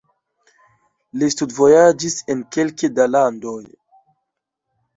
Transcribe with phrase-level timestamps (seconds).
[1.23, 3.57] Li studvojaĝis en kelke da landoj.